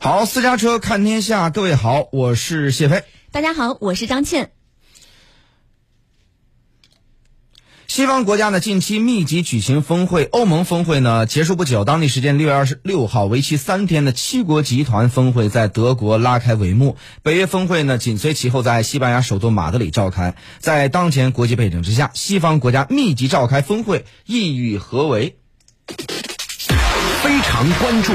[0.00, 3.02] 好，私家车看天下，各位好，我是谢飞。
[3.32, 4.52] 大家好，我是张倩。
[7.88, 16.96] 西方国家呢近期密集举行峰会，欧盟峰会呢结束不久，当地时间六月二十六号，为期三天的七国集团峰会在德国拉开帷幕。
[17.24, 20.36] 北约峰会呢紧随其后在西班牙首都马德里召开。
[20.60, 25.36] 在当前国际背景之下，西方国家密集召开峰会，意欲何为？
[25.88, 28.12] 非常关注。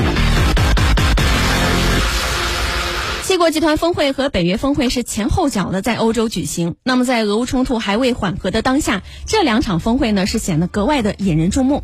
[3.33, 6.75] 七国集团峰会和北约峰会是前后脚的在欧洲举行。
[6.83, 11.81] 那么，在俄乌冲突还未缓和的当下，这两场峰会呢是显得格外的引人注目。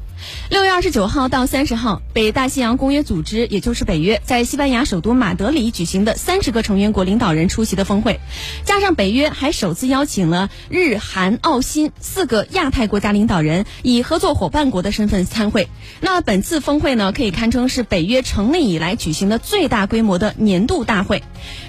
[0.52, 8.20] 六月二十九号到三十号，北大西洋公约组织，也就是北约，在西班牙首都马德里举行的三十个成员国领导人出席的峰会，
[8.64, 15.68] 加上北约还首次邀请了日、韩、澳、新四个亚太国家领导人以合作伙伴国的身份参会。
[16.00, 21.24] 那本次峰会呢，可以堪称是北约成立以来举行的最大规模的年度大会。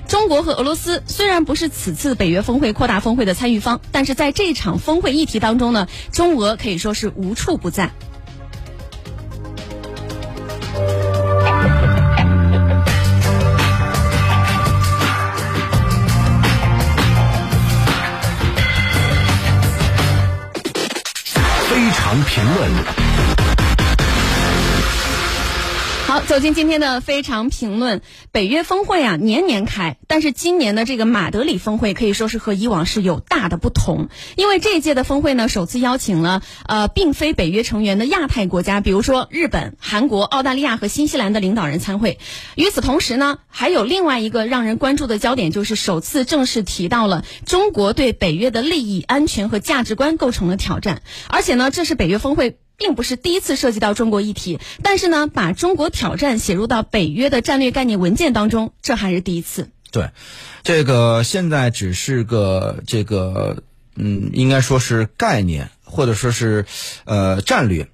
[0.09, 7.91] 中国和俄罗斯虽然不是此次北约峰会扩大峰会的参与方，但是在这场峰会议题当中呢，中俄可以说是无处不在。
[21.71, 23.50] 非常评论。
[26.11, 28.03] 好，走进今天的非常评论。
[28.33, 34.09] 北约峰会啊，年年开，但是今年的这个马德里峰会可以说是和以往是有大的不同。
[34.35, 42.19] 因为这一届的峰会呢，首次邀请了呃，并非北约成员的亚太国家，比如说日本、韩国、澳大利亚和新西兰的领导人参会。
[42.57, 51.03] 与此同时呢，还有另外一个让人关注的焦点，就是首次正式提到了中国对北约的利益、安全和价值观构成了挑战。
[51.29, 52.59] 而且呢，这是北约峰会。
[52.81, 59.69] 并不是第一次涉及到中国议题，但是呢，把中国挑战写入到北约的战略概念文件当中，这还是第一次。
[59.93, 60.11] 对，
[60.63, 63.63] 这个现在只是个这个，
[63.97, 66.65] 嗯，应该说是概念，或者说是
[67.05, 67.89] 呃战略。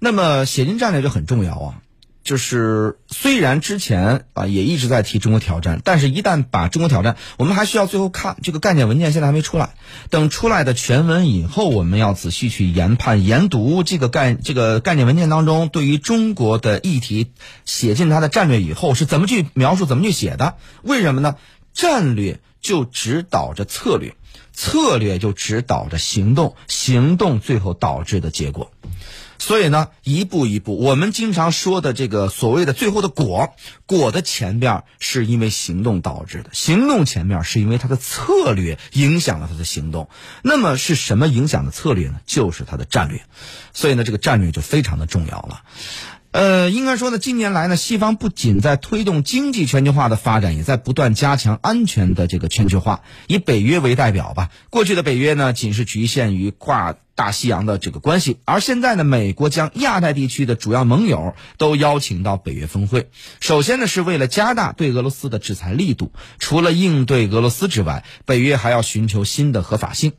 [0.00, 1.82] 那么写进战略就很重要啊。
[2.22, 9.74] 就是虽然之前啊也一直在提中国挑战，但是一旦把中国挑战，我们还需要最后看这个概念文件，现在还没出来。
[10.10, 17.32] 等出来的全文以后，我们要仔细去研判、研读这个概这个概念文件当中对于中国的议题
[17.64, 20.56] 写进它的战略以后是怎么去描述、怎么去写的？
[20.82, 21.36] 为什么呢？
[21.74, 24.14] 战略就指导着策略，
[24.52, 28.71] 策略就指导着行动，行动最后导致的结果。
[29.42, 40.08] 所以呢，一步一步，我们经常说的这个所谓的最后的果，果的前面是因为行动导致的，行动前面是因为他的策略影响了他的行动。
[40.42, 42.20] 那么是什么影响的策略呢？
[42.24, 43.20] 就是他的战略。
[43.72, 45.62] 所以呢，这个战略就非常的重要了。
[46.32, 53.02] 呃，应该说呢，近年来呢，西方不仅在推动经济全球化的发展，也在不断加强安全的这个全球化。
[53.26, 63.10] 以北约为代表吧，过去的北约呢，仅是局限于跨大西洋的这个关系，而现在呢，美国将亚太地区的主要盟友都邀请到北约峰会。
[63.40, 70.14] 首先呢，是为了加大对俄罗斯的制裁力度，除了应对俄罗斯之外，北约还要寻求新的合法性。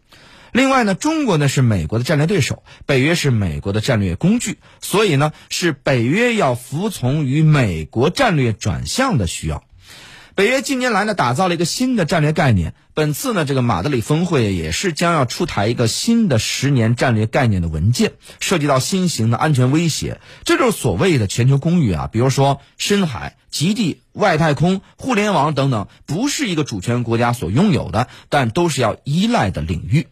[0.53, 9.63] 另外呢，中国呢是美国的战略对手，北约是美国的战略工具，所以呢是北约要服从于美国战略转向的需要。
[10.35, 30.07] 北约近年来呢打造了一个新的战略概念，本次呢这个马德里峰会也是将要出台一个新的十年战略概念的文件，涉及到新型的安全威胁，这就是所谓的全球公域啊，比如说深海、极地、外太空、互联网等等，不是一个主权国家所拥有的，但都是要依赖的领域。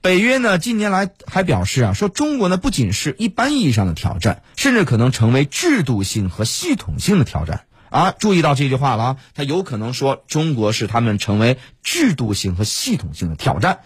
[0.00, 7.64] 北约呢近年来还表示啊，说中国呢不仅是一般意义上的挑战，甚至可能成为制度性和系统性的挑战。
[7.94, 8.10] 啊！
[8.10, 13.78] 注意到这句话了啊，他有可能说中国是他们成为制度性和系统性的挑战，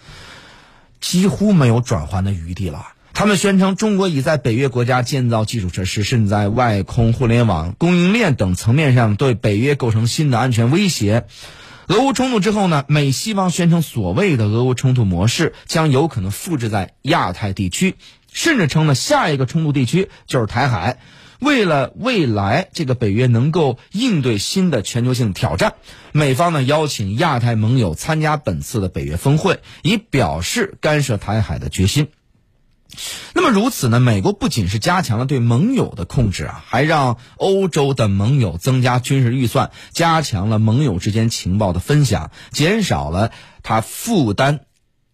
[0.98, 2.86] 几乎没有转换的余地了。
[3.12, 11.26] 他们宣称中国已在北约国家建造基础设施，甚至在外空、互联网、供应链等层面上对北约构成新的安全威胁。
[11.88, 17.96] 俄乌冲突之后呢，美西方宣称所谓的俄乌冲突模式将有可能复制在亚太地区，
[18.32, 20.98] 甚至称呢下一个冲突地区就是台海。
[21.38, 25.74] 为了未来这个北约能够应对新的全球性挑战，
[26.12, 32.08] 美方呢邀请亚太盟友参加本次的北约峰会，以表示干涉台海的决心。
[33.34, 34.00] 那么如此呢？
[34.00, 43.30] 美国不仅是加强了对盟友的控制啊，还让欧洲的盟友增加军事预算，加强了盟友之间情报的分享，减少了
[43.62, 44.60] 他负担，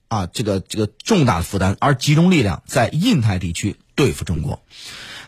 [0.09, 4.63] 啊，这个这个重大的负担，而集中力量在印太地区对付中国。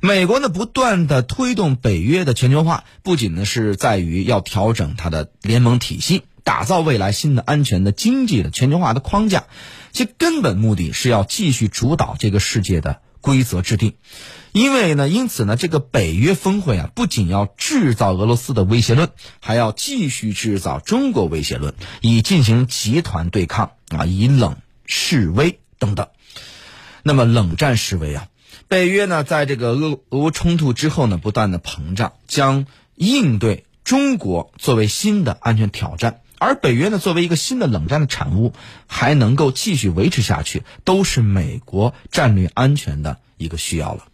[0.01, 9.45] 美国呢不断的推动北约的全球化，不仅呢是在于要调整它的联盟体系，打造未来新的安全的经济的全球化的框架，
[9.93, 13.95] 其根本目的是要继续主导这个世界的规则制定。
[14.53, 24.57] 因为呢，因此呢，这个北约峰会啊，不仅要制造俄罗斯的威胁论，还要继续制造中国威胁论，以进行集团对抗啊，以冷
[24.87, 26.09] 示威等等。
[27.03, 28.29] 那么冷战示威啊，
[28.69, 32.67] 北约呢，在这个俄俄乌冲突之后呢，不断的膨胀，将
[32.97, 38.53] 应对中国作为新的安全挑战，而北约呢，作为一个新的冷战的产物，
[38.89, 44.09] 还能够继续维持下去，都是美国战略安全的一个需要了。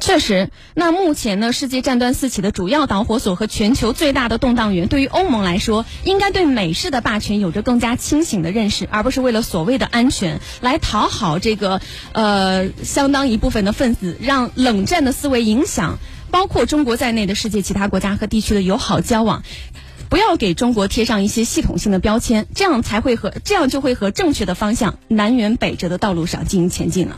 [0.00, 11.80] 确实，那目前呢，世界战端四起的主要导火索和全球最大的动荡源，对于欧盟来说，应该对美式的霸权有着更加清醒的认识，而不是为了所谓的安全来讨好这个
[12.12, 15.98] 呃相当一部分的分子，让冷战的思维影响
[16.30, 19.42] 包括中国在内的世界其他国家和地区的友好交往。
[20.10, 27.16] 不要给中国贴上一些系统性的标签，这样才会和这样就会和正确的方向南辕北辙的道路上进行前进了。